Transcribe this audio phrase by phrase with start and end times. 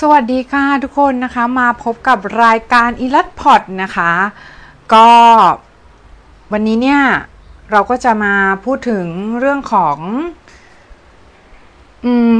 [0.00, 4.12] สวัสดีค่ะทุกคนนะคะมาพบกับรายการอีลัดพอดนะคะ
[4.94, 5.08] ก็
[6.52, 7.00] วันนี้เนี่ย
[7.70, 9.06] เราก็จะมาพูดถึง
[9.38, 9.98] เรื่องของ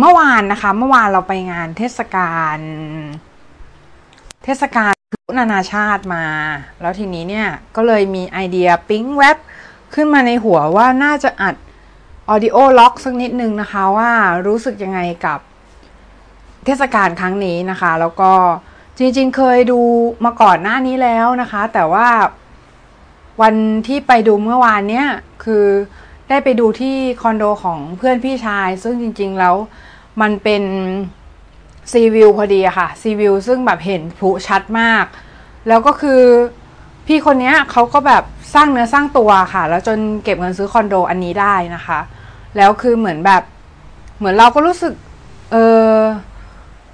[0.00, 2.58] เมื่อวานนะคะ เมื่อวานเราไปงานเทศกาล
[4.44, 6.24] เทศกาลพุนานาชาติมา
[6.80, 9.38] แล้วทีนี้เนี่ยก็เลยมีไอเดียปิ๊งแว็บ
[9.94, 11.54] ขึ้นมาในหัวว่าน่าจะอัด
[12.28, 14.10] ออดิโอล็อกสักนิดนึงนะคะว่า
[14.46, 15.40] รู้สึกยังไงกับ
[16.66, 18.32] เทศกาลครั้งนี้นะคะ แล้วก็
[18.98, 19.80] จริงๆ เคยดู
[20.24, 22.08] มาก่อนหน้านี้แล้วนะคะ แต่ว่า
[23.42, 23.54] วัน
[23.86, 25.06] ที่ไปดูเมื่อวานเนี้ย
[25.44, 25.64] คือ
[26.28, 29.54] ได้ไปดูที่คอนโดของเพื่อนพี่ชาย ซึ่งจริงๆแล้ว
[30.20, 30.62] มันเป็น
[31.92, 35.04] ซีวิวพอดีอะค่ะซีวิวซึ่งแบบเห็นพลุชัดมาก
[35.68, 36.22] แล้วก็คือ
[37.06, 42.00] พี่คนเนี้ยเขาก็แบบสร้างเนื้อสร้างตัวค่ะ แล้วจนเก็บเงินซื้อคอนโดอันนี้ได้นะคะ
[42.56, 43.42] แล้วคือเหมือนแบบ
[44.18, 44.92] เหมือนเราก็รู้สึก
[45.52, 45.56] เอ
[45.90, 45.94] อ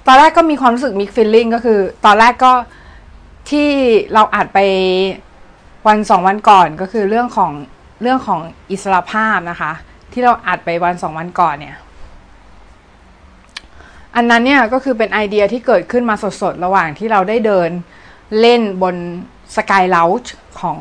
[0.07, 2.53] ตอนแรกก็มีความรู้สึก mixed feeling ก็คือ ตอนแรกก็
[3.49, 3.69] ที่
[4.13, 4.59] เราอัดไป
[5.87, 7.51] วันสองวันก่อนก็คือเรื่องของ
[8.01, 8.39] เรื่องของ
[8.71, 9.71] อิสรภาพนะคะ
[10.11, 11.75] ที่เราอัดไปวันสองวันก่อนเนี่ย
[14.15, 17.69] อันนั้นเนี่ยก็คือเป็นไอเดียที่เกิดขึ้นมาสดๆ ระหว่างที่เราได้เดิน
[18.39, 18.95] เล่นบน
[19.55, 20.79] sky lounge ของ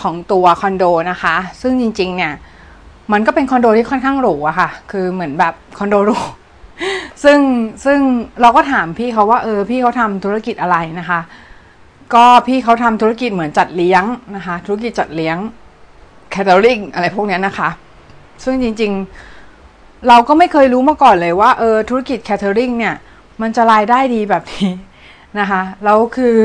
[0.00, 2.32] ของตัวคอนโดนะคะ ซึ่งจริงๆเนี่ย
[3.12, 6.16] มันก็เป็นคอนโดที่ค่อนข้างหรูอะค่ะ คือเหมือนแบบคอนโดหรู
[7.24, 7.38] ซึ่ง
[7.84, 7.98] ซึ่ง
[8.40, 11.20] เราก็ถามพี่เขาว่าเออพี่เขาทำธุรกิจอะไรนะคะ
[12.14, 14.04] ก็พี่เขาทำธุรกิจเหมือนจัดเลี้ยง
[14.36, 15.36] นะคะ ธุรกิจจัดเลี้ยง
[16.30, 17.68] catering อะไรพวกนี้นะคะ
[18.44, 22.94] ซึ่งจริงๆ เราก็ไม่เคยรู้มาก่อนเลยว่าเออธุรกิจ catering เนี่ย
[23.40, 24.70] มันจะรายได้ดีแบบนี้
[25.40, 26.36] นะคะแล้วคือ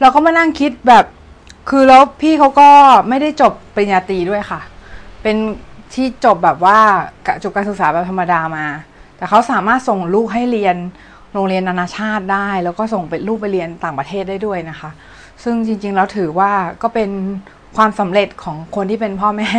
[0.00, 1.04] เราก็มานั่งคิดแบบ
[1.70, 2.68] คือแล้วพี่เขาก็
[3.08, 4.60] ไม่ได้จบปริญญาตรีด้วยค่ะ
[5.22, 5.36] เป็น
[5.94, 6.78] ที่จบแบบว่า
[7.42, 8.64] จบการศึกษาแบบธรรมดามา
[9.18, 10.76] แต่เขาสามารถส่งลูกให้เรียน
[11.32, 14.90] โรงเรียนนานาชาติได้ แล้วก็ส่งเป็นลูกไปเรียนต่างประเทศได้ด้วยนะคะ
[15.42, 16.52] ซึ่งจริงๆแล้วถือว่า
[16.82, 17.10] ก็เป็น
[17.76, 19.50] ความสำเร็จของคนที่เป็นพ่อแม่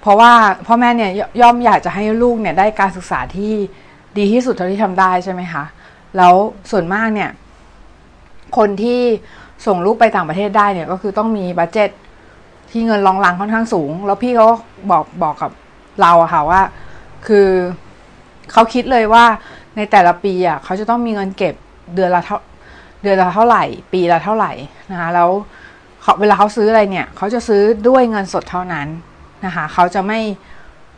[0.00, 0.32] เพราะว่า
[0.66, 1.10] พ่อแม่เนี่ย
[1.40, 3.52] ย่อมอยากจะให้ลูกเนี่ยได้การศึกษาที่
[4.18, 5.64] ดีที่สุดเท่าที่ทำได้ใช่ไหมคะ
[6.16, 6.34] แล้ว
[6.70, 7.30] ส่วนมากเนี่ย
[8.56, 9.00] คนที่
[9.66, 11.90] ส่งลูกไปต่างประเทศได้เนี่ยก็คือต้องมีบัตเจ็ต
[12.70, 14.48] ที่เงินรองรังค่อนข้างสูง แล้วพี่เขา
[14.90, 15.50] บอกบอกกับ
[16.00, 16.60] เราอะค่ะว่า
[17.26, 17.48] คือ
[18.52, 19.24] เขาคิดเลยว่า
[19.76, 21.54] ในแต่ละปีอะเขาจะต้องมีเงินเก็บ
[21.94, 22.38] เดือนละเท่า
[23.02, 24.52] เดือนละเท่าไหร่ ปีละเท่าไหร่
[24.90, 25.30] นะคะแล้ว
[26.02, 28.88] เขาเวลาเขาซื้ออะไรเนี่ยเขาจะซื้อด้วยเงินสดเท่านั้น
[29.46, 30.20] นะคะเขาจะไม่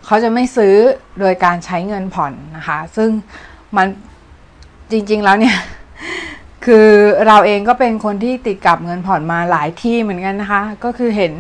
[0.06, 0.75] เขาจะไม่ซื้อ
[1.20, 3.10] โดยการใช้เงินผ่อนนะคะ ซึ่ง
[3.76, 3.86] มัน
[4.91, 5.56] จริง ๆแล้วเนี่ย
[6.66, 6.86] คือ
[7.26, 11.34] เราเองก็เป็นคนที่ติดกับเงินผ่อนมาหลายที่เหมือนกันนะคะ ก็คือเห็น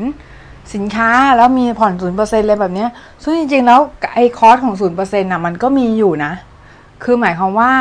[0.74, 2.86] สินค้าแล้วมีผ่อนศูนเปอร์เซ็นเลยแบบนี้
[3.24, 3.80] ซึ่งจริงๆแล้ว
[4.14, 6.32] ไอ้คอสของศูนเปอร์เซ็นต์อะมันก็มีอยู่นะ
[7.02, 7.72] คือหมายความว่า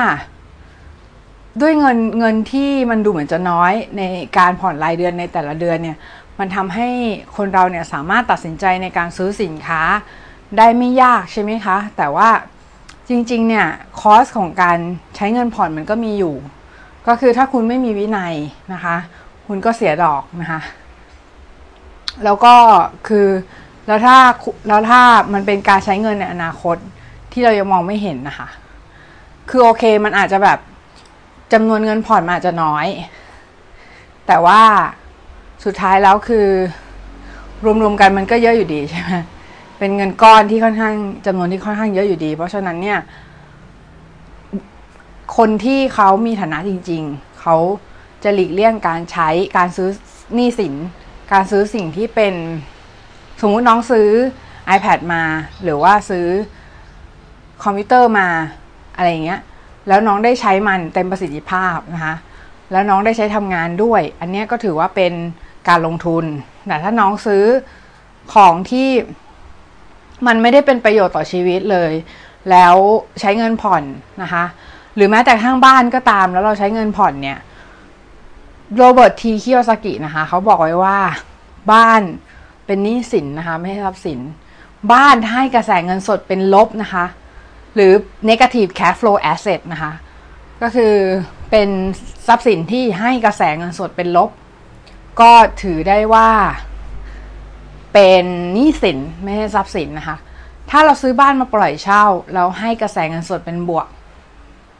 [1.61, 4.01] ด้วยเงินเงินที่มันดูเหมือนจะน้อยใน
[4.37, 5.97] การผ่อนรายเดือนในแต่ละเดือนเนี่ย
[6.39, 6.89] มันทำให้
[7.35, 9.81] คนเราเนี่ยสามารถตัดสินใจในการซื้อสินค้า
[10.57, 12.29] ได้ไม่ยากใช่ไหมคะ แต่ว่า
[13.09, 13.67] จริงๆ เนี่ย
[13.99, 14.77] คอสของการ
[15.15, 16.35] ใช้เงินผ่อนมันก็มีอยู่
[17.07, 18.33] ก็คือถ้าคุณไม่มีวินัย
[18.73, 18.95] นะคะ
[19.47, 20.61] คุณก็เสียดอกนะคะ
[22.23, 22.55] แล้วก็
[23.07, 23.27] คือ
[23.87, 24.17] แล้วถ้า
[24.67, 25.01] แล้วถ้า
[25.33, 26.77] มันเป็นการใช้เงินในอนาคต
[27.31, 28.47] ที่เรายังมองไม่เห็นนะคะ
[29.49, 30.59] คือโอเคมันอาจจะแบบ
[31.53, 32.87] จำนวนเงินผ่อนมันอาจจะน้อย
[34.27, 34.61] แต่ว่า
[35.65, 36.47] สุดท้ายแล้วคือ
[37.81, 39.13] รวมๆกันมันก็เยอะอยู่ดีใช่ไหม
[39.79, 40.93] เป็นเงินก้อนที่ค่อนข้าง
[41.25, 42.99] จำนวนที่ค่อนข้างเยอะอยู่ดี เพราะฉะนั้นเนี่ย
[45.37, 47.55] คนที่เขามีฐานะจริง ๆ เขา
[48.23, 49.89] จะหลีกเลี่ยงการใช้การซื้อ
[50.35, 50.73] หนี้สิน
[51.31, 52.33] การซื้อสิ่งที่เป็น
[53.41, 54.09] สมมุติน้องซื้อ
[54.75, 55.23] iPad มา
[55.63, 56.27] หรือว่าซื้อ
[57.63, 58.27] คอมพิวเตอร์มา
[58.95, 59.41] อะไรอย่างเงี้ย
[59.87, 62.15] แล้วน้องได้ใช้มันเต็มประสิทธิภาพนะคะ
[62.71, 65.13] แล้วน้องได้ใช้ทำงานด้วย อันนี้ก็ถือว่าเป็น
[65.69, 66.25] การลงทุน
[66.67, 67.43] แต่ถ้าน้องซื้อ
[68.33, 68.89] ของที่
[70.27, 71.91] มันไม่ได้เป็นประโยชน์ต่อชีวิตเลย
[72.51, 72.75] แล้ว
[73.21, 73.83] ใช้เงินผ่อน
[74.21, 74.43] นะคะ
[74.95, 77.39] หรือแม้แต่ข้างบ้านก็ตาม แล้วเราใช้เงินผ่อนเนี่ย
[78.75, 80.97] โรเบิร์ตทีคิโอซากินะคะ เขาบอกไว้ว่า
[81.71, 82.01] บ้าน
[82.65, 84.19] เป็นหนี้สินนะคะ ไม่ใช่ทรัพย์สิน
[84.93, 87.05] บ้านให้กระแสเงินสดเป็นลบนะคะ
[87.75, 87.91] หรือ
[88.29, 89.91] negative cash flow asset นะคะ
[90.61, 90.93] ก็คือ
[91.51, 91.69] เป็น
[92.27, 94.29] ทรัพย์สินที่ให้กระแสเงินสดเป็นลบ
[95.21, 95.31] ก็
[95.63, 96.29] ถือได้ว่า
[97.93, 100.17] เป็นหนี้สินไม่ใช่ทรัพย์สินนะคะ
[100.69, 102.03] ถ้าเราซื้อบ้านมาปล่อยเช่า
[102.33, 103.87] เราให้กระแสเงินสดเป็นบวก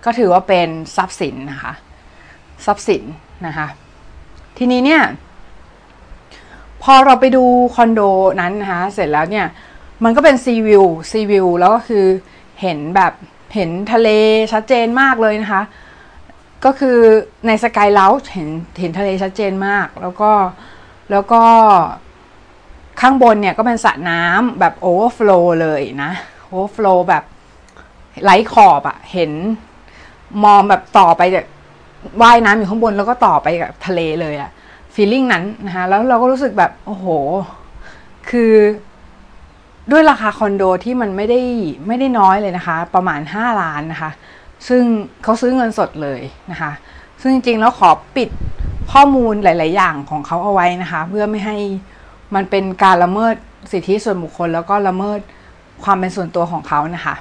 [0.05, 1.73] ก็ถือว่าเป็นทรัพย์สินนะคะ
[2.65, 3.03] ทรัพย์สิน
[3.45, 3.67] นะคะ
[4.57, 5.03] ทีนี้เนี่ย
[6.83, 7.43] พอเราไปดู
[7.75, 8.01] คอนโด
[8.41, 9.45] นั้นนะคะเสร็จแล้วเนี่ย
[10.03, 12.05] มันก็เป็นซีวิวซีวิวแล้วก็คือ
[12.61, 13.13] เห็นแบบ
[13.55, 14.09] เห็นทะเล
[14.51, 15.63] ชัดเจนมากเลยนะคะ
[16.65, 16.97] ก็คือ
[17.47, 18.49] ใน sky lounge เห็น
[18.79, 20.31] เห็นทะเลชัดเจนมาก แล้วก็
[21.11, 21.43] แล้วก็
[23.01, 26.11] ข้างบนเนี่ยก็เป็นสระน้ำแบบ overflow เลยนะ
[26.47, 27.23] overflow แบบ
[28.23, 29.31] ไหลขอบอะเห็น
[30.43, 31.45] มองแบบต่อไปจาก
[32.21, 34.51] ว่ายน้ำอยู่ข้างบนแล้วก็ต่อไปกับทะเลเลยอะ
[34.93, 37.05] ฟีลลิ่งนั้นนะคะแล้วเราก็รู้สึกแบบโอ้โห
[38.29, 38.53] คือ
[39.91, 41.41] ด้วยราคาคอนโดที่มันไม่ได้
[41.87, 44.11] ไม่ได้น้อยเลยนะคะ ประมาณ 5 ล้านนะคะ
[44.67, 44.83] ซึ่ง
[45.23, 46.21] เขาซื้อเงินสดเลย
[46.51, 46.71] นะคะ
[47.21, 48.29] ซึ่งจริงๆแล้วขอปิด
[48.93, 51.57] ข้อมูลหลาย ๆ อย่างของเขาเอาไว้นะคะ เพื่อไม่ให้
[52.35, 53.35] มันเป็นการละเมิด
[53.71, 55.19] สิทธิส่วนบุคคล แล้วก็ละเมิด
[55.83, 57.15] ความเป็นส่วนตัวของเขานะคะ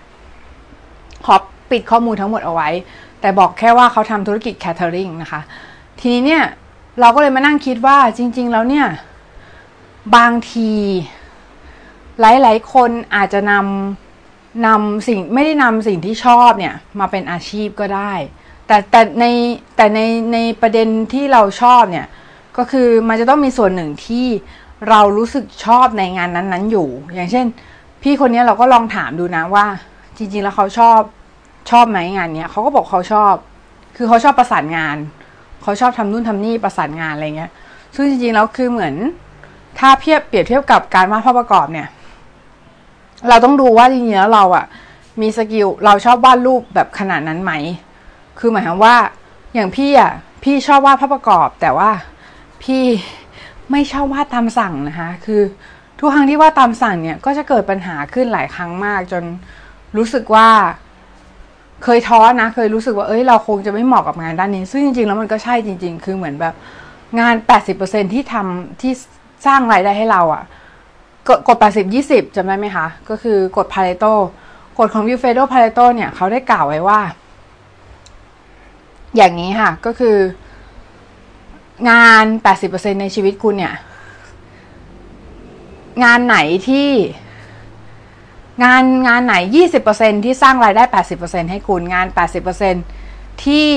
[1.25, 1.35] ขอ
[1.71, 2.69] ปิดข้อมูลทั้งหมดเอาไว้
[3.21, 5.41] แต่บอกแค่ว่าเขาทำธุรกิจแคทเทอริงนะคะ
[6.01, 6.45] ทีนี้เนี่ย
[7.01, 8.87] เราก็เลยมานั่งคิดว่าจริง ๆ แล้วเนี่ย
[10.17, 10.71] บางที
[12.21, 18.13] หลายๆ คนอาจจะนำนำสิ่งไม่ได้นำสิ่งที่ชอบเนี่ย มาเป็นอาชีพก็ได้
[18.67, 19.25] แต่แต่ใน
[19.77, 20.01] แต่ใน
[20.33, 22.07] ในประเด็นที่เราชอบเนี่ย
[22.57, 24.27] ก็คือมันจะต้องมีส่วนหนึ่งที่
[24.89, 27.47] เรารู้สึกชอบในงานนั้นๆอยู่ อย่างเช่น
[28.03, 29.67] พี่คนนี้เราก็ลองถามดูนะว่า
[30.17, 30.99] จริง ๆ แล้วเขาชอบ
[31.71, 33.35] ชอบไหมงานเนี้ยเขาก็บอกเขาชอบ
[33.97, 34.97] คือเขาชอบประสานงาน
[35.63, 37.51] เขาชอบทำนู่นทำนี่ประสานงานอะไรเงี้ย
[37.95, 38.95] ซึ่งจริงๆแล้วคือเหมือน
[39.79, 41.89] ถ้าเทียบเปรียบเทียบกับการวาดภาพประกอบเนี่ย
[43.29, 44.67] เราต้องดูว่าจริงๆแล้วเราอะ
[45.21, 47.53] มีสกิลเราชอบวาดรูปแบบขนาดนั้นไหม
[48.39, 48.97] คือหมายความว่า
[49.55, 50.13] อย่างพี่อะ
[50.45, 51.91] พี่ชอบวาดภาพประกอบ แต่ว่า
[52.63, 52.85] พี่
[53.71, 55.43] ไม่ชอบวาดตามสั่งนะคะ คือ
[55.99, 59.25] ทุกครั้งที่วาดตามสั่งเนี่ยก็จะเกิดปัญหาขึ้นหลายครั้งมากจน
[59.97, 60.49] รู้สึกว่า
[61.85, 66.55] เคยท้อนะ เคยรู้สึกว่าเอ้ยเราคงจะไม่เหมาะกับงานด้านนี้ ซึ่งจริงๆ แล้วมันก็ใช่จริง ๆ คือเหมือนแบบ
[67.21, 67.35] งาน
[67.75, 68.93] 80%ที่ทำที่
[69.47, 70.45] สร้างรายได้ให้เราอะ
[71.29, 74.05] กดกด80 20จำได้ไหมคะ ก็คือกดพาเลโต
[74.79, 77.01] กฎของวิวเฟโดพาเลโตเนี่ย เขาได้กล่าวไว้ว่า
[79.17, 80.17] อย่างนี้ค่ะ ก็คือ
[81.91, 82.25] งาน
[82.63, 83.75] 80%ในชีวิตคุณเนี่ย
[86.05, 86.39] งานไหน
[86.69, 86.89] ที่
[88.65, 89.35] งานงานไหน
[89.81, 90.83] 20%ที่สร้างรายได้
[91.17, 92.07] 80%ให้คุณงาน
[92.75, 93.69] 80%ที่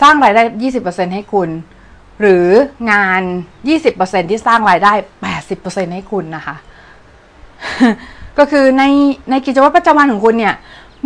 [0.00, 0.42] สร้างรายได้
[0.78, 1.48] 20%ให้คุณ
[2.20, 2.46] หรือ
[2.92, 3.22] งาน
[3.76, 4.92] 20%ที่สร้างรายได้
[5.44, 6.56] 80%ให้คุณนะคะ
[8.38, 8.82] ก็คือใน
[9.30, 10.54] ในกิจวัตรประจำวันของคุณเนี่ย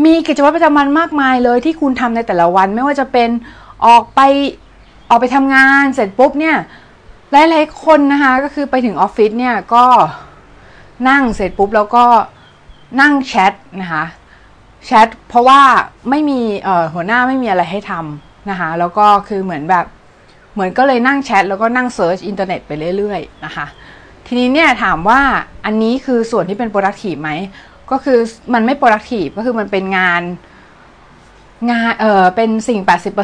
[0.04, 3.28] มีกิจวัตรประจำวันมากมายเลยที่คุณทำในแต่ละวัน ไม่ว่าจะเป็น
[3.86, 4.20] ออกไป
[5.10, 6.56] ออกไปทำงานเสร็จปุ๊บเนี่ย
[7.32, 9.84] หลายๆคนนะคะ ก็คือไปถึงออฟฟิศเนี่ยก็
[11.08, 12.04] นั่งเสร็จปุ๊บแล้วก็
[13.00, 14.04] นั่งแชทนะคะ
[14.86, 15.60] แชทเพราะว่า
[16.10, 16.40] ไม่มี
[16.94, 19.86] หัวหน้าไม่มีอะไรให้ทำนะคะแล้วก็คือเหมือนแบบ
[20.54, 23.66] เหมือนก็เลยนั่งแชทแล้วก็นั่ง search อินเทอร์เน็ตไปเรื่อยๆนะคะ
[24.26, 25.20] ทีนี้เนี่ยถามว่า
[25.64, 27.30] อันนี้คือส่วนที่เป็น productive ไหม
[27.90, 28.18] ก็คือ
[28.54, 30.22] มันไม่ productive ก็คือมันเป็นงาน
[31.70, 32.80] งานเออเป็นสิ่ง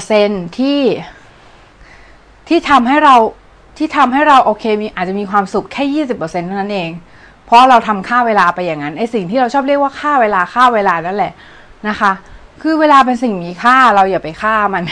[0.07, 0.81] 80%ที่
[2.49, 3.14] ที่ทำให้เรา
[3.78, 6.90] ที่ทำให้เราโอเคมีอาจจะมีความสุขแค่ 20%เท่านั้นเอง
[7.52, 11.32] เพราะเราทำฆ่าเวลาไปอย่างนั้นไอสิ่งที่เราชอบเรียกว่าฆ่าเวลาฆ่าเวลานั่นแหละ
[11.88, 12.12] นะคะ
[12.62, 14.85] คือเวลาเป็นสิ่งมีค่าเราอย่าไปฆ่ามัน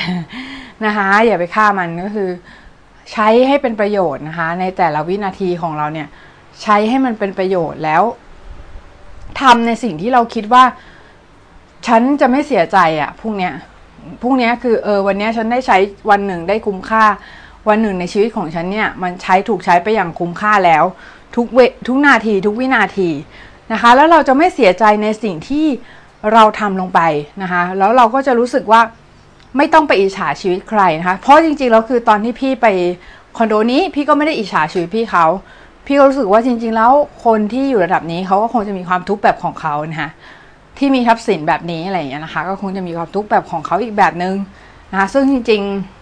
[0.85, 2.29] นะคะอย่าไปฆ่ามันก็คือ
[3.13, 6.09] ใช้ให้เป็นประโยชน์นะคะ ในแต่ละวินาทีของเราเนี่ย
[6.63, 8.03] ใช้ให้มันเป็นประโยชน์แล้ว
[9.41, 10.65] ทำในสิ่งที่เราคิดว่า
[11.87, 13.53] ฉันจะไม่เสียใจอะ่ะพรุ่งเนี้ย
[14.23, 15.79] พรุ่งเนี้ยคือเออวันเนี้ยฉันได้ใช้
[16.11, 17.05] วันหนึ่งได้คุ้มค่า
[17.69, 20.85] วันหนึ่งในชีวิตของฉันเนี่ยมันใช้ถูกใช้ไปอย่างคุ้มค่าแล้ว
[21.37, 23.09] ทุกเวทุกนาทีทุกวินาที
[23.73, 25.67] นะคะ แล้วเราจะไม่เสียใจในสิ่งที่
[26.33, 27.01] เราทำลงไป
[27.43, 28.81] นะคะ แล้วเราก็จะรู้สึกว่า
[29.57, 32.67] ไม่ต้องไปอิจฉาชีวิตใครนะคะ เพราะจริงๆแล้วคือตอนที่พี่ไป
[33.37, 35.27] คอนโดนี้พี่ก็ไม่ได้อิจฉาชีวิตพี่เขา
[35.87, 36.93] พี่ก็รู้สึกว่าจริง ๆ แล้ว
[37.25, 40.11] คนที่อยู่ระดับนี้เขาก็คงจะมีความทุกข์แบบของเขานะคะ
[40.79, 44.35] ที่มีทรัพย์สินแบบนี้อะไรอย่างเงี้ยนะคะ ก็คงจะมีความทุกข์แบบของเขาอีกแบบนึง
[44.91, 46.00] นะคะซึ่งจริง ๆ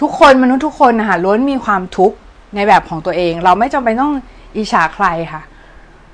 [0.00, 2.16] ทุกคนมนุษย์ทุกคนนะคะล้วนมีความทุกข์
[2.54, 4.14] ในแบบของตัวเอง เราไม่จำเป็นต้อง
[4.56, 5.42] อิจฉาใครค่ะ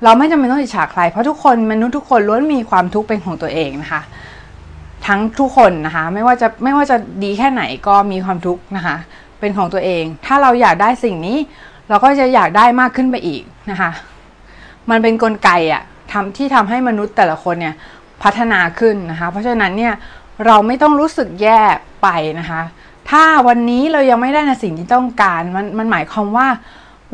[0.03, 4.01] เราไม่จำเป็นต้องอิจฉาใคร เพราะทุกคนมนุษย์ทุกคนล้วนมีความทุกข์เป็นของตัวเองนะคะ
[5.07, 8.95] ทั้งทุกคนนะคะ ไม่ว่าจะไม่ว่าจะดีแค่ไหนก็มีความทุกข์นะคะ
[9.39, 11.37] เป็นของตัวเอง ถ้าเราอยากได้สิ่งนี้
[11.89, 13.91] เราก็จะอยากได้มากขึ้นไปอีกนะคะ
[14.89, 17.75] มันเป็นนกลไกอะทำที่ทำให้มนุษย์แต่ละคนเนี่ย
[18.23, 19.93] พัฒนาขึ้นนะคะ เพราะฉะนั้นเนี่ย
[20.45, 21.59] เราไม่ต้องรู้สึกแย่
[22.01, 22.07] ไป
[22.39, 22.61] นะคะ
[23.11, 26.47] ถ้าวันนี้เรายังไม่ได้ในสิ่งที่ต้องการมันมันหมายความว่า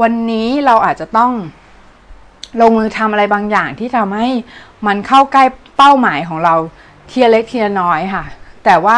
[0.01, 1.31] วันนี้เราอาจจะต้อง
[2.61, 4.29] ลงมือทำอะไรบางอย่างที่ทำให้
[4.87, 5.43] มันเข้าใกล้
[5.77, 6.55] เป้าหมายของเรา
[7.07, 8.23] เทียเล็กเทียน้อยค่ะ
[8.65, 8.97] แต่ว่า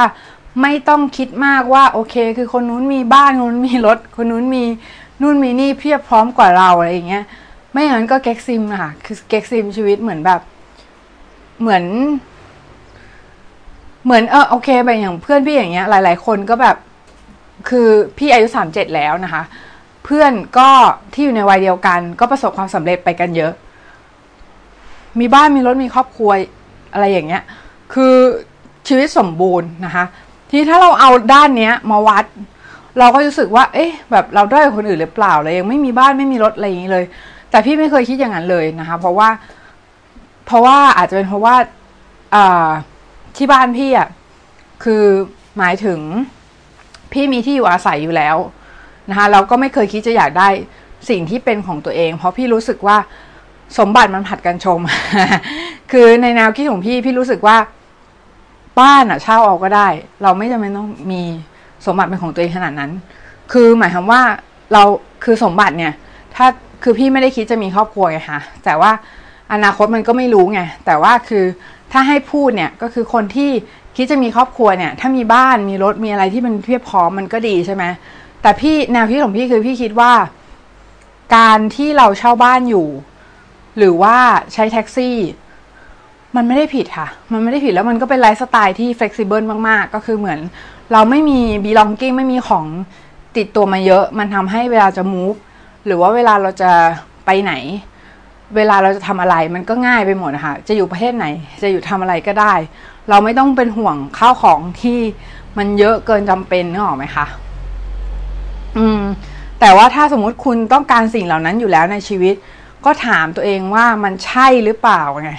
[0.61, 4.63] ไม่ต้องคิดมากว่าโอเค คือคนนู้นมีบ้านคนนู้นมีรถ คนนู้นมี
[5.21, 7.23] นู่นมีนี่เพียบพร้อมกว่าเราอะไรอย่างเงี้ย
[7.71, 10.41] ไม่อย่างนั้นก็เก็กซิมค่ะคือเก็กซิมชีวิตเหมือนแบบ
[11.61, 11.83] เหมือน
[14.05, 16.75] เหมือนเออโอเคแบบอย่างเพื่อนพี่อย่างเงี้ย หลาย ๆ คนก็แบบ
[17.69, 19.43] คือพี่อายุสามเจ็ดแล้วนะคะ
[20.05, 20.69] เพื่อนก็
[21.13, 23.53] ที่อยู่ในวัยเดียวกัน ก็ประสบความสำเร็จไปกันเยอะ
[25.19, 26.31] มีบ้านมีรถมีครอบครัว
[26.93, 27.43] อะไรอย่างเงี้ย
[27.93, 28.15] คือ
[28.87, 30.05] ชีวิตสมบูรณ์นะคะ
[30.49, 32.25] ทีถ้าเราเอาด้านเนี้ยมาวัด
[32.99, 37.05] เราก็รู้สึกว่า เอ๊ะ แบบเราด้อยคนอื่นหรือเปล่าเลยยังไม่มีบ้านไม่มีรถอะไรอย่างนี้เลย
[37.49, 39.29] แต่พี่ไม่เคยคิดอย่างนั้นเลยนะคะ เพราะว่า
[40.45, 41.55] เพราะว่าอาจจะเป็นเพราะว่า
[42.35, 42.69] อ่า
[43.37, 44.07] ที่บ้านพี่อะ
[44.83, 45.03] คือ
[45.57, 45.99] หมายถึง
[47.13, 48.35] พี่มีที่อยู่อาศัยอยู่แล้ว
[49.09, 50.49] นะคะเราก็ไม่เคยคิดจะอยากได้
[51.09, 52.97] สิ่งที่เป็นของตัวเอง เพราะพี่รู้สึกว่า
[53.77, 54.79] สมบัติมันผัดกันชม
[55.91, 57.57] คือในแนวคิดของพี่พี่รู้สึกว่า
[58.79, 59.87] บ้านอะเช่าเอาก็ได้
[60.23, 61.21] เราไม่จำเป็นต้องมี
[61.85, 62.91] สมบัติเป็นของตัวเองขนาดนั้น
[63.51, 64.21] คือหมายความว่า
[64.73, 64.83] เรา
[65.23, 65.93] คือสมบัติเนี่ย
[66.35, 66.45] ถ้า
[66.83, 68.91] คือพี่ไม่ได้คิดจะมีครอบครัวไงคะแต่ว่า
[69.53, 71.45] อนาคตมันก็ไม่รู้ไงแต่ว่าคือ
[71.91, 73.51] ถ้าให้พูดเนี่ยก็คือคนที่
[74.01, 77.83] คิดจะมีครอบครัวเนี่ย ถ้ามีบ้านมีรถมีอะไรที่มันเพียบพร้อมมันก็ดีใช่ไหม
[78.41, 80.11] แต่พี่แนวคิดของพี่คือพี่คิดว่า
[81.35, 82.87] การที่เราเช่าบ้านอยู่
[83.77, 84.17] หรือว่า
[84.53, 85.17] ใช้แท็กซี่
[86.35, 90.39] มันไม่ได้ผิดค่ะ มันไม่ได้ผิดแล้วมันก็เป็นไลฟ์สไตล์ที่ flexible มากๆ ก็คือเหมือน
[90.91, 92.65] เราไม่มี belonging ไม่มีของ
[93.37, 95.37] ติดตัวมาเยอะ มันทำให้เวลาจะ move
[95.85, 96.71] หรือว่าเวลาเราจะ
[97.25, 97.53] ไปไหน
[98.55, 101.25] เวลาเราจะทำอะไรมันก็ง่ายไปหมดนะคะจะอยู่ประเทศไหน
[101.61, 102.53] จะอยู่ทำอะไรก็ได้
[103.09, 104.99] เราไม่ต้องเป็นห่วงข้าวของที่
[105.57, 107.25] มันเยอะเกินจำเป็นนึกออกไหมคะ
[108.77, 109.01] อืม
[109.59, 112.35] แต่ว่าถ้าสมมุติคุณต้องการสิ่งเหล่านั้นอยู่แล้วในชีวิต
[112.85, 115.31] ก็ถามตัวเองว่ามันใช่หรือเปล่าไง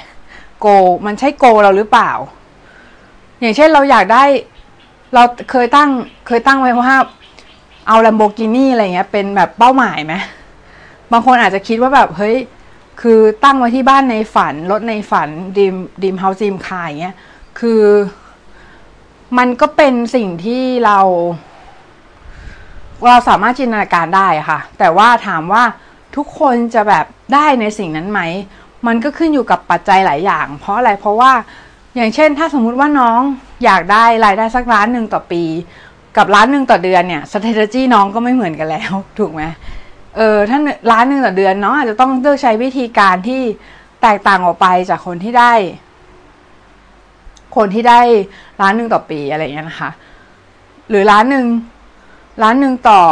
[0.61, 0.67] โก
[1.07, 2.11] มันใช่โกเราหรือเปล่า
[3.41, 4.25] อย่างเช่นเราอยากได้
[5.15, 5.91] เราเคยตั้ง
[6.27, 6.93] เคยตั้งไว้ว่า
[7.89, 10.15] เอาลัมโบกินี่อะไรเงี้ย เป็นแบบเป้าหมายไหม
[11.13, 12.37] บางคนอาจจะคิดว่าแบบเฮ้ย
[13.01, 17.17] คือตั้งไว้ที่บ้านในฝันรถในฝัน dream dream house dream car เงี้ย
[17.61, 17.85] คือ
[19.39, 20.99] มันก็เป็นสิ่งที่เรา
[23.07, 25.65] เราสามารถจินตนาการได้ค่ะ แต่ว่าถามว่า
[26.17, 28.21] ทุกคนจะแบบได้ในสิ่งนั้นไหม
[28.87, 31.33] มันก็ขึ้นอยู่กับปัจจัยหลายอย่าง เพราะอะไรเพราะว่า
[31.97, 33.21] อย่างเช่น ถ้าสมมุติว่าน้อง
[33.65, 35.43] อยากได้รายได้สักล้านหนึ่งต่อปี
[36.17, 39.43] กับล้านหนึ่งต่อเดือนเนี่ย strategy น้องก็ไม่เหมือนกันแล้วถูกไหม
[40.17, 40.59] เออถ้า
[40.93, 43.43] ล้านหนึ่งต่อเดือนน้องอาจจะต้องเลือกใช้วิธีการที่
[44.03, 45.53] แตกต่างออกไปจากคนที่ได้
[47.57, 48.01] คนที่ได้
[48.61, 49.91] ล้านหนึ่งต่อปีอะไรอย่างเงี้ยนะคะ
[50.89, 51.47] หรือล้านหนึ่ง
[52.43, 53.03] ล้านหนึ่งต่อ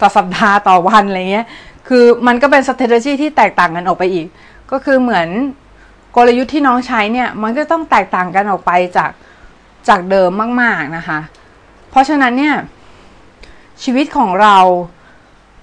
[0.00, 1.46] ต่อสัปดาห์ต่อวันอะไรเงี้ย
[1.88, 4.26] คือมันก็เป็น strategy ที่แตกต่างกันออกไปอีก
[4.70, 5.28] ก็คือเหมือน
[6.16, 9.10] กลยุทธ์ที่น้องใช้เนี่ย มันก็ต้องแตกต่างกันออกไปจาก
[9.88, 11.18] จากเดิมมาก ๆนะคะ
[11.90, 12.56] เพราะฉะนั้นเนี่ย
[13.82, 14.56] ชีวิตของเรา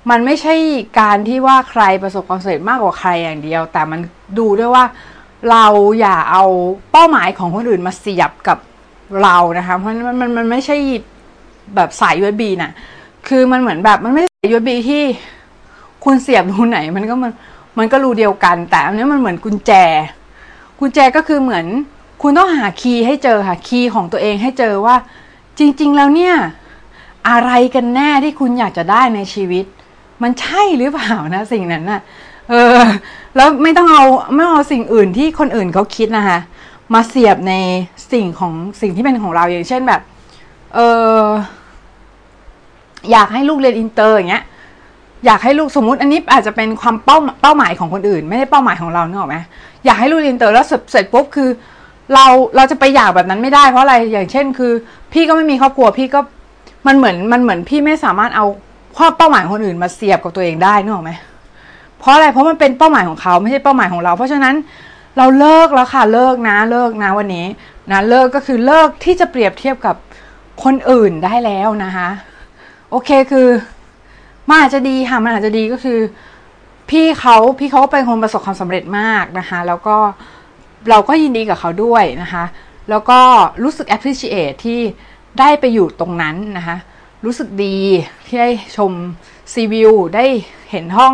[0.10, 0.56] มันไม่ใช่
[1.00, 4.00] การที่ว่าใครประสบความสำเร็จมากกว่าใครอย่างเดียว แต่มัน
[4.40, 4.86] ดูด้วยว่า
[5.50, 5.66] เรา
[6.00, 6.44] อย่าเอา
[6.92, 8.58] เป้าหมายของคนอื่นมาเสียบกับ
[9.24, 10.76] เรานะคะเพราะมันมันมันไม่ใช่
[11.76, 12.72] แบบสาย USB น่ะ
[13.28, 15.04] คือมันเหมือนแบบมันไม่ใช่สาย USB ที่
[16.04, 17.32] คุณเสียบรูไหน มันก็มัน
[17.78, 19.72] มันก็รูเดียวกัน แต่อันนี้มันเหมือนกุญแจ
[20.80, 21.66] กุญแจก็คือเหมือน
[22.22, 24.96] คุณต้องหาคีย์ให้เจอค่ะคีย์ของตัวเองให้เจอว่า
[25.60, 26.36] จริง ๆ แล้วเนี่ย
[27.30, 29.66] อะไรกันแน่ที่คุณอยากจะได้ในชีวิต
[30.22, 32.02] มันใช่หรือเปล่านะสิ่งนั้นน่ะ
[32.50, 32.80] เออ
[33.36, 34.04] แล้วไม่ต้องเอา
[34.36, 36.40] ไม่เอาสิ่งอื่นที่คนอื่นเขาคิดนะคะ
[36.94, 37.54] มาเสียบใน
[38.12, 40.02] สิ่งของสิ่งที่เป็นของเราอย่างเช่นแบบ
[40.76, 40.80] เอ
[41.22, 41.26] อ
[43.12, 44.44] อยากให้ลูกเรียนอินเตอร์อย่างเงี้ย
[45.26, 49.38] อยากให้ลูกสมมติอันนี้อาจจะเป็นความเป้าเป้าหมายของคนอื่น ไม่ได้เป้าหมายของเราเนอะไหม
[49.86, 51.50] อยากให้ลูกเรียนอินเตอร์แล้วเสร็จปุ๊บคือ
[52.14, 52.26] เรา
[52.56, 54.72] เราจะไปอยากแบบนั้นไม่ได้เพราะอะไรอย่างเช่นคือ
[55.14, 56.20] พี่ก็ไม่มีครอบครัวพี่ก็
[56.88, 58.46] มันเหมือนมันเหมือนพี่ไม่สามารถเอา
[58.98, 61.12] ความเป้าหมายคนอื่นมาเสียบกับตัวเองได้เนอะไหม
[62.04, 64.56] เพราะอะไรเพราะมันเป็นเป้าหมายของเขาไม่ใช่เป้าหมายของเรา เพราะฉะนั้น
[65.18, 67.46] เราเลิกแล้วค่ะเลิกนะเลิกนะวันนี้
[67.92, 69.96] นะเลิกก็คือเลิกที่จะเปรียบเทียบกับ
[70.64, 72.10] คนอื่นได้แล้วนะคะ
[72.90, 73.48] โอเคคือ
[74.48, 76.00] มันอาจจะดีค่ะมันอาจจะดีก็คือ
[76.90, 79.96] พี่เขาพี่เขาเป็นคนประสบความสำเร็จมากนะคะแล้วก็
[80.90, 82.44] เราก็ยินดีกับเขาด้วยนะคะ
[82.90, 83.20] แล้วก็
[83.64, 84.80] รู้สึก appreciate ที่
[85.40, 86.78] ได้ไปอยู่ตรงนั้นนะคะ
[87.26, 87.78] รู้สึกดี
[88.26, 88.92] ที่ได้ชม
[89.54, 90.26] ซีวิวได้
[90.72, 91.14] เห็นห้อง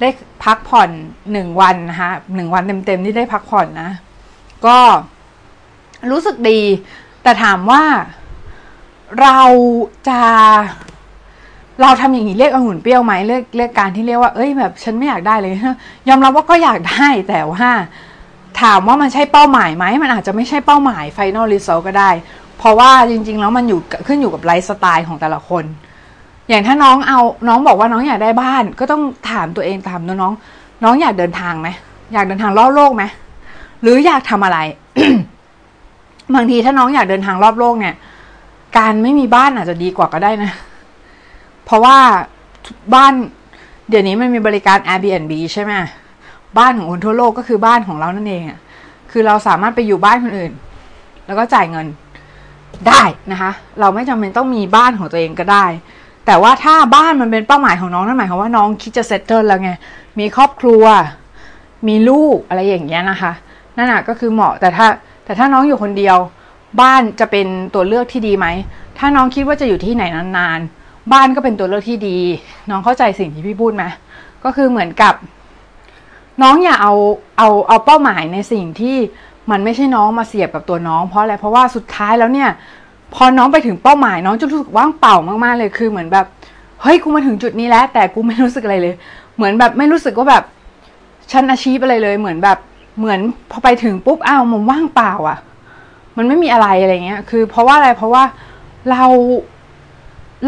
[0.00, 0.08] ได้
[0.44, 0.90] พักผ่อน
[1.32, 3.90] หนึ่งวันนะคะหนึ่งวันเต็มๆที่ได้พักผ่อนนะ
[4.66, 4.78] ก็
[6.10, 6.60] รู้สึกดี
[7.22, 7.82] แต่ถามว่า
[9.20, 9.40] เรา
[10.08, 10.20] จะ
[11.82, 15.52] เราทำอย่างนี้เรียกองุ่นเปรี้ยวไหมเรียกเรียกการที่เรียกว่าเอ้ยแบบฉันไม่อยากได้เลย
[16.08, 17.68] ยอมรับว่าก็อยากได้แต่ว่า
[18.62, 22.10] ถามว่ามันใช่เป้าหมายไหมมันอาจจะไม่ใช่เป้าหมาย final result ก็ได้
[22.58, 25.64] เพราะว่าจริง ๆ แล้วมันอยู่ขึ้นอยู่กับไลฟ์สไตล์ของแต่ละคน
[26.48, 30.34] อย่างถ้าน้องเอาน้องบอกว่าน้องอยากได้บ้าน ก็ต้องถามตัวเองถามน้อง
[30.84, 31.68] น้องอยากเดินทางไหม
[32.12, 33.04] อยากเดินทางรอบโลกไหม
[33.82, 34.58] หรืออยากทำอะไร
[36.34, 37.94] บางทีถ้าน้องอยากเดินทางรอบโลกเนี่ย
[38.78, 40.52] การไม่มีบ้านอาจจะดีกว่าก็ได้นะ
[41.64, 41.96] เพราะว่า
[42.94, 43.12] บ้าน
[43.88, 45.72] เดี๋ยวนี้มันมีบริการ Airbnb ใช่ไหม
[46.58, 48.58] บ้านของคนทั่วโลกก็คือบ้านของเรานั่นเองอะ
[49.10, 50.52] คือเราสามารถไปอยู่บ้านคนอื่น
[51.26, 51.86] แล้วก็จ่ายเงิน
[52.88, 53.50] ได้นะคะ
[53.80, 55.64] เราไม่จำเป็นต้องมีบ้านของตัวเองก็ได้
[56.26, 59.70] แต่ว่าถ้าบ้านมันเป็นเป้าหมายของน้องนั่นหมายความว่าน้องคิดจะเซตเติลแล้วไง
[60.18, 60.84] มีครอบครัว
[61.88, 63.32] มีลูกอะไรอย่างเงี้ยนะคะ
[63.76, 64.86] นั่นแหะก็คือเหมาะ แต่ถ้า
[65.24, 66.16] แต่ถ้าน้องอยู่คนเดียว
[66.80, 68.46] บ้านจะเป็นตัวเลือกที่ดีไหม
[68.98, 72.18] ถ้าน้องคิดว่าจะอยู่ที่ไหนนานๆ บ้านก็เป็นตัวเลือกที่ดี
[72.70, 73.84] น้องเข้าใจสิ่งที่พี่พูดไหม
[74.44, 75.14] ก็คือเหมือนกับ
[76.42, 76.94] น้องอย่าเอา
[77.38, 78.96] เอา เอาเป้าหมายในสิ่งที่
[79.50, 82.50] มันไม่ใช่น้องมาเสียบกับตัวน้อง เพราะอะไร เพราะว่าสุดท้ายแล้วเนี่ย
[83.14, 86.26] พอน้องไปถึงเป้าหมายน้องจะรู้สึกว่างเปล่ามากๆเลยคือเหมือนแบบ
[86.82, 88.94] เฮ้ยกูมาถึงจุดนี้แล้ว แต่กูไม่รู้สึกอะไรเลย
[89.36, 90.44] เหมือนแบบไม่รู้สึกว่าแบบ
[91.32, 92.58] ฉันอาชีพอะไรเลย เหมือนแบบ
[92.98, 93.20] เหมือน
[93.50, 95.38] พอไปถึงปุ๊บอ้าวมันว่างเปล่าอะ่ะ
[96.16, 98.24] มันไม่มีอะไรอะไรเงี้ย คือ เพราะว่าอะไรเพราะว่า
[98.90, 99.04] เรา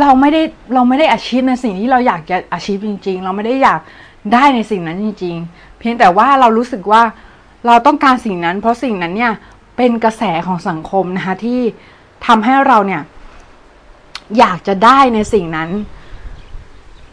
[0.00, 0.42] เราไม่ได้
[0.74, 3.80] เราไม่ได้อาชีพในสิ่งที่เราอยากจะอาชีพจริง ๆ เราไม่ได้อยาก
[4.32, 7.02] ได้ในสิ่งนั้นจริง ๆ เพียงแต่ว่าเรารู้สึกว่า
[7.66, 9.32] เราต้องการสิ่งนั้น เพราะสิ่งนั้นเนี่ย
[9.76, 11.60] เป็นกระแสของสังคมนะคะที่
[12.26, 13.02] ทำให้เราเนี่ย
[14.38, 15.70] อยากจะได้ในสิ่งนั้น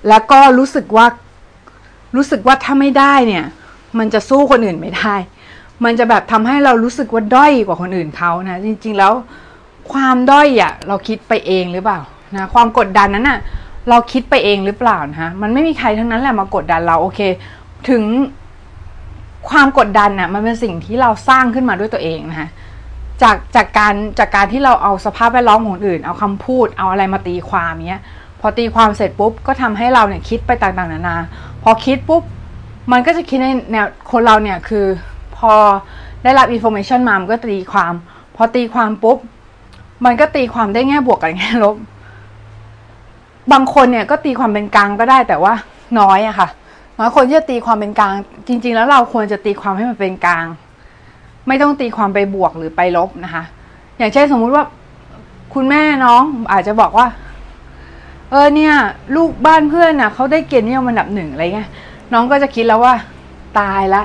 [0.10, 1.06] แล้วก็รู้สึกว่า
[2.16, 3.46] รู้สึกว่าถ้าไม่ได้เนี่ย
[4.00, 5.16] มันจะสู้คนอื่นไม่ได้
[5.84, 9.14] มันจะแบบทำให้เรารู้สึกว่าด้อยกว่าคนอื่นเขานะ จริง ๆ แล้ว
[9.92, 12.00] ความด้อยอะ่ะ เราคิดไปเองหรือเปล่า
[12.34, 13.40] นะความกดดันนั้นอะ่ะ
[13.90, 17.20] เราคิดไปเองหรือเปล่านะคะมันไม่มีใครทั้งนั้นแหละมากดดันเราโอเค
[17.90, 18.04] ถึง
[19.50, 22.50] ความกดดันน่ะมันเป็นสิ่งที่เราสร้างขึ้นมาด้วยตัวเองนะคะ
[23.24, 28.02] จากจากการจากการที่เราเอาสภาพแวดล้อมของอื่น เอาคำพูดเอาอะไรมาตีความเนี้ย
[28.40, 31.18] พอตีความเสร็จปุ๊บก็ทำให้เราเนี่ยคิดไปต่างๆนานา
[31.64, 32.24] พอคิดปุ๊บ
[32.92, 34.86] มันก็จะคิดในแนวคนเราเนี่ยคือ
[35.38, 35.54] พอ
[36.24, 37.94] ได้รับ information มามันก็ตีความ
[38.36, 39.18] พอตีความปุ๊บ
[40.06, 41.76] มันก็ตีความได้แง่บวกกับแง่ลบ
[43.52, 45.54] บางคนเนี่ยก็ตีความเป็นกลางก็ได้แต่ว่า
[46.00, 46.48] น้อยอะค่ะ
[47.00, 48.14] น้อยคนที่จะตีความเป็นกลาง
[48.48, 50.46] จริง ๆ แล้วเราควรจะตีความให้มันเป็นกลาง
[51.48, 53.44] ไม่ต้องตีความไปบวกหรือไปลบนะคะ
[53.98, 54.64] อย่างเช่นสมมุติว่า
[55.54, 57.08] คุณแม่น้องอาจจะบอกว่า
[58.32, 58.74] เออเนี่ย
[59.16, 61.70] ลูกบ้านเพื่อนน่ะเขาได้เกียรตินิยมอันดับหนึ่งอะไรเงี้ย
[62.14, 62.94] น้องก็จะคิดแล้วว่า
[63.60, 64.04] ตายละ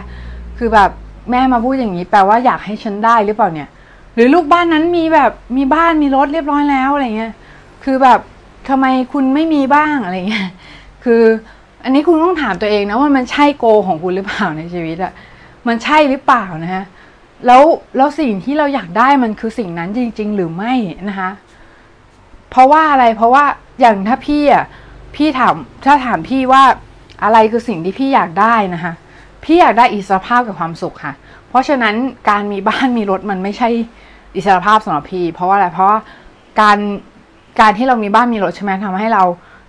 [0.59, 0.90] คือแบบ
[1.31, 3.68] แม่มาพูดอย่างนี้ แปลว่าอยากให้ฉันได้หรือเปล่าเนี่ย
[4.14, 7.33] หรือลูกบ้านนั้นมีแบบมีบ้านมีรถเรียบร้อยแล้วอะไรเงี้ย
[7.85, 8.20] คือแบบ
[8.68, 10.48] ทำไมคุณไม่มีบ้างอะไรเงี้ย
[11.05, 11.22] คือ
[11.85, 15.12] อันนี้คุณต้องถามตัวเองนะว่ามันใช่โกของคุณหรือเปล่าในชีวิตอะ
[15.66, 16.85] มันใช่หรือเปล่านะฮะ
[17.46, 17.62] แล้ว
[17.96, 20.72] แล้วสิ่งที่เราอยากได้มันคือสิ่งนั้นจริง ๆ หรือไม่
[21.09, 21.31] นะคะ
[22.50, 23.44] เพราะว่าอะไรเพราะว่า
[23.81, 24.64] อย่างถ้าพี่อะ
[25.16, 26.62] พี่ถามถ้าถามพี่ว่า
[27.24, 28.92] อะไรคือสิ่งที่พี่อยากได้นะคะ
[29.44, 31.14] พี่อยากได้อิสรภาพกับความสุขค่ะ
[31.48, 31.94] เพราะฉะนั้น
[32.29, 33.68] การมีบ้านมีรถมันไม่ใช่
[34.37, 35.98] อิสรภาพสำหรับพี่ เพราะว่าอะไรเพราะว่า
[36.61, 36.79] การ
[37.61, 39.24] การที่เรามีบ้านมีรถใช่ไหมทำให้เรา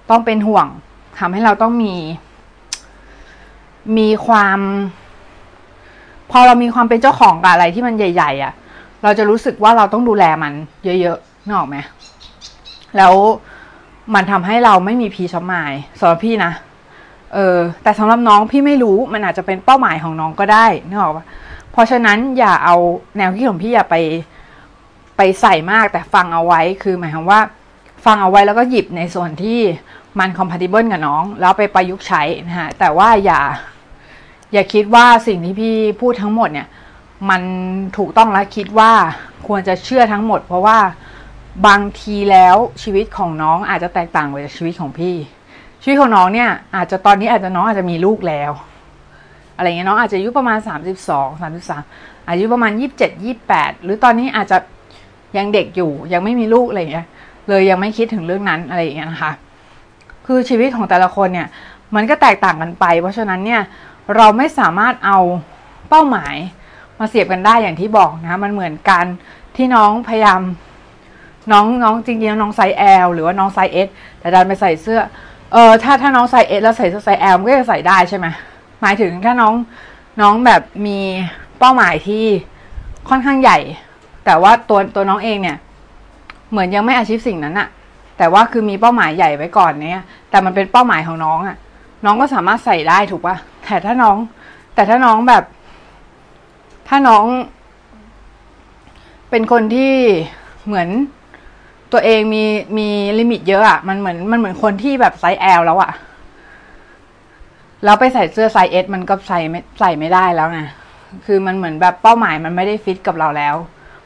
[0.10, 0.67] ต้องเป็นห่วง
[1.19, 1.95] ทำให้เราต้องมี
[3.97, 4.60] มีความ
[6.31, 8.53] พอเรามีความเป็นเจ้าของกับอะไรที่มันใหญ่ ๆอะ่ะ
[9.03, 11.77] เราจะรู้สึกว่าเราต้องดูแลมัน เยอะๆนึกออกไหม
[12.97, 13.13] แล้ว
[14.13, 16.51] มันทำให้เราไม่มีพีชอมายสำหรับพี่นะ
[17.33, 21.25] เออแต่สำหรับน้องพี่ไม่รู้มันอาจจะเป็นเป้าหมายของน้องก็ได้นึกออกปะ
[21.71, 22.75] เพราะฉะนั้นอย่าเอา
[23.17, 23.95] แนวคิดของพี่อย่าไป
[25.17, 27.39] ไปใส่มากแต่ฟังเอาไว้คือหมายความว่า
[28.05, 29.59] ฟังเอาไว้แล้วก็หยิบในส่วนที่
[30.19, 33.41] มัน compatible กับน้อง แล้วไปประยุกต์ใช้นะฮะแต่ว่าอย่า
[34.53, 36.67] อย่าคิดว่าสิ่งที่พี่พูดทั้งหมดเนี่ย
[37.29, 37.41] มัน
[37.97, 38.91] ถูกต้องและคิดว่า
[39.47, 40.79] ควรจะเชื่อทั้งหมด เพราะว่า
[41.67, 45.15] บางทีแล้วชีวิตของน้องอาจจะแตกต่างไปจากชีวิตของพี่
[45.81, 48.51] ชีวิตของน้องเนี่ย อาจจะตอนนี้อาจจะน้องอาจจะมีลูกแล้ว
[49.57, 51.81] อะไรเงี้ยน้องอาจจะอายุประมาณสามสิบสองสามสิบสาม
[52.29, 54.57] อายุประมาณยี่สิบเจ็ดยี่แปดหรือตอนนี้อาจจะ
[55.37, 57.07] ยังเด็กอยู่ยังไม่มีลูกอะไรเงี้ย
[57.47, 59.31] เลยยังไม่คิดถึงเรื่องนั้นอะไรอย่างเงี้ยนะคะ
[60.25, 61.47] คือชีวิตของแต่ละคนเนี่ย
[61.95, 63.61] มันก็แตกต่างกันไป เพราะฉะนั้นเนี่ย
[64.15, 65.19] เราไม่สามารถเอา
[65.89, 66.36] เป้าหมาย
[67.00, 69.06] มาเสียบกันได้อย่างที่บอกนะ มันเหมือนกัน
[69.56, 70.41] ที่น้องพยายาม
[71.52, 73.88] น้องน้องจริงๆน้องไซส์ L หรือว่าน้องไซส์ S
[74.19, 75.02] แต่ดันไปใส่เสื้อ
[75.54, 78.28] เออถ้าถ้าน้องไซส์ S แล้วใส่เสื้อไซส์ L มันก็จะใส่ได้ใช่ไหม
[78.82, 79.54] หมายถึงถ้าน้อง
[80.21, 80.97] น้องแบบมี
[81.60, 82.24] เป้าหมายที่
[83.10, 83.60] ค่อนข้างใหญ่
[84.26, 85.58] แต่ว่าตัวตัวน้องเองเนี่ย
[86.52, 87.67] เหมือนยังไม่ achieve สิ่งนั้นอะ
[88.17, 91.58] แต่ว่าคือมีเป้าหมายใหญ่ไว้ก่อนเนี่ยแต่มันเป็นเป้าหมายของน้องอะ
[92.05, 93.35] น้องก็สามารถใส่ได้ถูกปะ
[93.65, 94.17] แต่ถ้าน้อง
[94.75, 95.43] แต่ถ้าน้องแบบ
[96.87, 97.25] ถ้าน้อง
[99.29, 99.93] เป็นคนที่
[100.65, 100.89] เหมือน
[101.91, 102.43] ตัวเองมี
[102.77, 102.87] มี
[103.19, 105.91] limit เยอะอะมันเหมือนมันเหมือนคนที่แบบไซส์ L แล้วอะ
[107.83, 110.59] แล้วไปใส่เสื้อไซส์ S มันก็ใส่ไม่ใส่ไม่ได้แล้วไง
[111.25, 113.55] คือมันเหมือนแบบเป้าหมายมันไม่ได้ฟิตกับเราแล้ว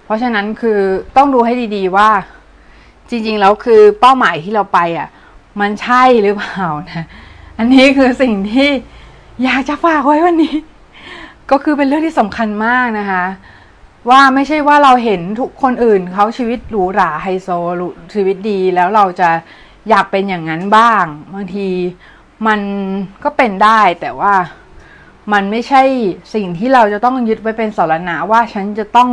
[0.03, 0.79] เพราะฉะนั้นคือ
[1.15, 2.10] ต้องดูให้ดีๆว่า
[3.10, 5.08] จริง ๆ แล้วคือเป้าหมายที่เราไปอะ
[5.62, 7.05] มันใช่หรือเปล่านะ
[7.58, 8.70] อันนี้คือสิ่งที่
[9.44, 10.56] อยากจะฝากไว้วันนี้
[11.52, 13.26] ก็คือเป็นเรื่องที่สำคัญมากนะคะ
[14.10, 17.50] ว่าไม่ใช่ว่าเราเห็นทุกคนอื่นเขาชีวิตหรูหราไฮโซ
[18.13, 19.30] ชีวิตดีแล้วเราจะ
[19.89, 21.68] อยากเป็นอย่างนั้นบ้าง บางที
[22.48, 22.60] มัน
[23.24, 24.34] ก็เป็นได้แต่ว่า
[25.34, 25.82] มันไม่ใช่
[26.34, 29.10] สิ่งที่เราจะต้องยึดไว้เป็นสารณะว่าฉันจะต้อง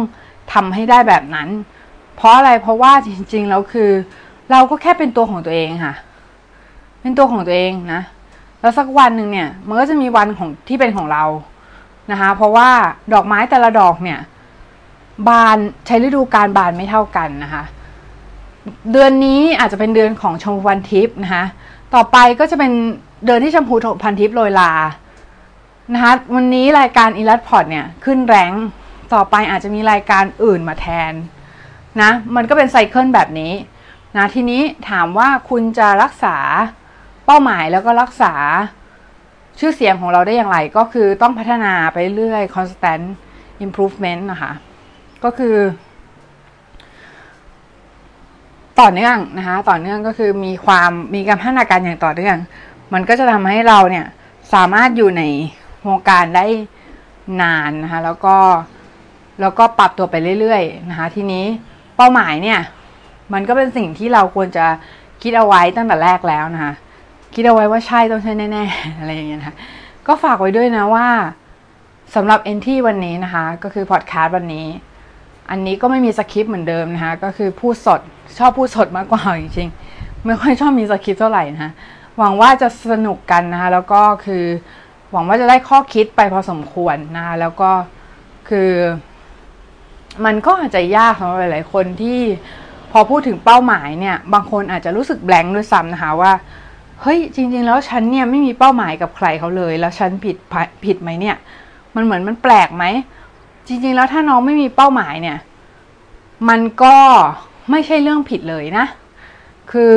[0.52, 1.48] ทำให้ได้แบบนั้น
[2.16, 3.90] เพราะอะไรเพราะว่าจริงๆแล้วคือ
[4.50, 5.94] เราก็แค่เป็นตัวของตัวเองค่ะ
[7.00, 8.02] เป็นตัวของตัวเองนะ
[8.62, 11.24] แล้วสักวันหนึ่งเนี่ย มันก็จะมีวันของที่เป็นของเรา
[12.10, 12.68] นะคะ เพราะว่า
[13.12, 14.18] ดอกไม้แต่ละดอกเนี่ย
[15.28, 17.62] บานใช้ฤดูการบานไม่เท่ากันนะคะ
[18.92, 21.44] เดือนนี้อาจจะเป็นเดือนของชมพูพันทิพย์นะคะ
[21.94, 22.72] ต่อไปก็จะเป็น
[23.24, 24.72] เดือนที่ชมพูพันธุ์ทิพย์โรยรา
[25.94, 28.52] นะคะวันนี้รายการอีลัดพอร์ตเนี่ยขึ้นแรง
[29.14, 31.12] ต่อไปอาจจะมีรายการอื่นมาแทน
[32.00, 33.52] นะ มันก็เป็น cycle แบบนี้
[34.16, 36.36] นะทีนี้ถามว่าคุณจะรักษา
[37.26, 38.34] เป้าหมายแล้วก็รักษา
[39.58, 43.04] ชื่อเสียงของเราได้อย่างไร ก็คือต้องพัฒนาไปเรื่อย constant
[43.64, 44.52] improvement นะคะ
[45.24, 45.56] ก็คือ
[48.80, 52.36] ต่อเนื่องนะคะ ต่อเนื่องก็คือมีความมีการพัฒนาการอย่างต่อเนื่อง
[52.92, 54.06] มันก็จะทำให้เราเนี่ย
[54.54, 55.22] สามารถอยู่ใน
[55.88, 56.46] วงการได้
[57.42, 58.36] นานนะคะ แล้วก็
[59.40, 61.44] แล้วก็ปรับตัวไปเรื่อยๆนะคะ ทีนี้
[61.96, 62.60] เป้าหมายเนี่ย
[63.32, 64.66] มันก็เป็นสิ่งที่เราควรจะ
[65.22, 66.72] คิดเอาไว้ตั้งแต่แรกแล้วนะคะ
[67.34, 69.56] คิดเอาไว้ว่าใช่ต้องใช่แน่ๆอะไรอย่างเงี้ยนะคะ
[70.06, 71.08] ก็ฝากไว้ด้วยนะว่า
[72.14, 74.66] สำหรับเอนที่วันนี้นะคะ ก็คือพอดแคสต์วันนี้
[75.50, 78.00] อันนี้ก็ไม่มีสคริปต์เหมือนเดิมนะคะ ก็คือพูดสด
[78.38, 81.70] ชอบพูดสดมากกว่าจริงๆไม่ค่อยชอบมีสคริปต์เท่าไหร่นะะ
[82.18, 84.44] หวังว่าจะสนุกกันนะคะ แล้วก็คือ
[85.12, 87.70] หวังว่าจะได้ข้อคิดไปพอสมควรนะคะแล้วก็
[88.48, 88.70] คือ
[90.24, 92.20] มันก็อาจจะยากสำหรับหลายๆคนที่
[92.92, 96.32] พอพูดถึงเป้าหมายเนี่ย บางคนอาจจะรู้สึกแบงค์ด้วยซ้ำนะคะว่า
[97.02, 100.36] เฮ้ยจริง ๆ แล้วฉันเนี่ยไม่มีเป้าหมายกับใครเขาเลย แล้วฉันผิด
[100.84, 101.36] ผิดไหมเนี่ย
[101.94, 102.84] มันเหมือนมันแปลกไหม
[103.66, 105.38] จริง ๆ แล้วถ้าน้องไม่มีเป้าหมายเนี่ย
[106.48, 106.96] มันก็
[107.70, 108.86] ไม่ใช่เรื่องผิดเลยนะ
[109.72, 109.94] คือ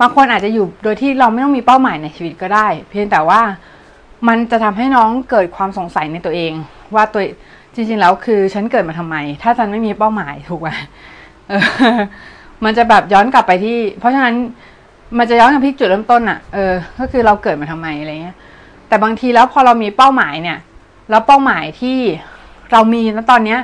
[0.00, 3.40] บางคนอาจจะอยู่โดยที่เราไม่ต้องมีเป้าหมายในชีวิตก็ได้ เพียงแต่ว่า
[4.28, 6.52] มันจะทำให้น้องเกิดความสงสัยในตัวเอง
[6.94, 7.22] ว่าตัว
[7.74, 10.68] จริง ๆ แล้วคือฉันเกิดมาทำไม ถ้าฉันไม่มีเป้าหมายถูกไหม
[12.64, 14.34] มันจะแบบย้อนกลับไปที่ เพราะฉะนั้น
[15.18, 18.36] มันจะย้อนกลับที่จุดเริ่มต้นอะ่ะเออ ก็คือเราเกิดมาทำไมอะไรเงี้ย
[18.88, 20.58] แต่บางทีแล้วพอเรามีเป้าหมายเนี่ย
[21.10, 21.98] แล้วเป้าหมายที่
[22.72, 23.58] เรามีณตอนเนี้ย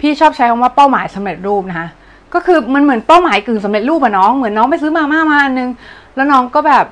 [0.00, 1.88] พี่ชอบใช้คำว่าเป้าหมายสำเร็จรูปนะคะ
[2.34, 5.70] ก็คือมันเหมือนเป้าหมายกึ่งสำเร็จรูปอะน้อง เหมือนน้องไปซื้อมาม่ามาอันนึง
[6.14, 6.84] แล้วน้องก็แบบ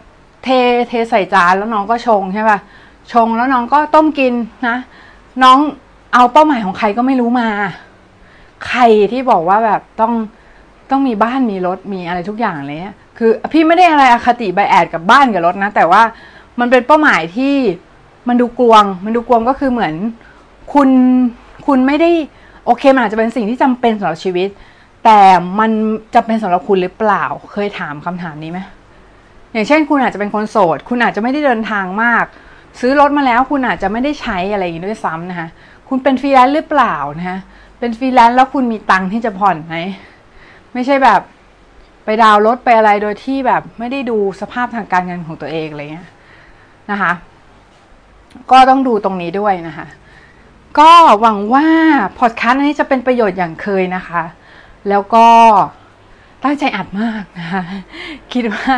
[0.44, 0.48] เท
[0.88, 2.58] เทใส่จานแล้วน้องก็ชงใช่ป่ะ
[3.12, 4.34] ชงแล้วน้องก็ต้มกิน
[4.68, 4.76] นะ
[5.42, 5.58] น้อง
[6.14, 7.48] เอาเป้าหมายของใครก็ไม่รู้มา
[8.66, 10.12] ใครที่บอกว่าแบบต้อง
[10.90, 12.80] ต้องมีบ้านมีรถมีอะไรทุกอย่างเลย
[13.18, 16.02] คือพี่ไม่ได้อะไรอคติไบแอดกับบ้านกับรถนะ แต่ว่า
[16.60, 17.54] มันเป็นเป้าหมายที่
[18.28, 19.94] มันดูกลวง มันดูกลวงก็คือเหมือน
[20.72, 20.88] คุณ
[21.66, 22.10] คุณไม่ได้
[22.66, 24.48] โอเคมันอาจจะเป็นสิ่งที่จำเป็นสำหรับชีวิต
[25.04, 25.20] แต่
[25.58, 25.70] มัน
[26.14, 28.60] จะเป็นสำหรับคุณหรือเปล่า เคยถามคำถามนี้ไหม
[29.52, 32.24] อย่างเช่น คุณอาจจะเป็นคนโสด คุณอาจจะไม่ได้เดินทางมาก
[32.80, 35.48] ซื้อรถมาแล้ว คุณอาจจะไม่ได้ใช้อะไรอย่างนี้ด้วยซ้ำนะคะ
[35.88, 37.38] คุณเป็นฟรีแลนซ์หรือเปล่านะฮะ
[37.78, 39.76] เป็นฟรีแลนซ์แล้วคุณมีตังค์ที่จะผ่อนไหม
[40.74, 41.20] ไม่ใช่แบบ
[42.04, 46.08] ไปดาวรถไปอะไรโดยที่แบบไม่ได้ดูสภาพทางการเงินของตัวเองอะไรเงี้ย
[46.90, 47.12] นะคะ
[48.50, 49.86] ก็ต้องดูตรงนี้ด้วยนะคะ
[50.78, 51.66] ก็หวังว่า
[52.18, 54.22] พอดแคสต์นี้จะเป็นประโยชน์อย่างเคยนะคะ
[54.88, 55.26] แล้วก็
[56.44, 57.62] ตั้งใจอัดมากนะคะ
[58.32, 58.74] คิดว่า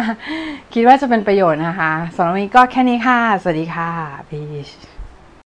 [0.72, 3.90] คิดว่าจะเป็นประโยชน์นะคะสำหรับวันนี้ก็แค่นี้ค่ะ สวัสดีค่ะ
[4.28, 4.68] พีช